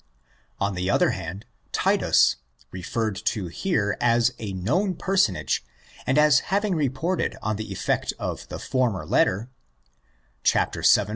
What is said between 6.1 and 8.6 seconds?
as having reported on the effect of the